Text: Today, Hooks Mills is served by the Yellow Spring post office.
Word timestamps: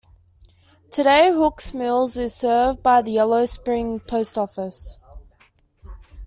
Today, 0.89 1.29
Hooks 1.31 1.75
Mills 1.75 2.17
is 2.17 2.33
served 2.33 2.81
by 2.81 3.03
the 3.03 3.11
Yellow 3.11 3.45
Spring 3.45 3.99
post 3.99 4.35
office. 4.35 4.97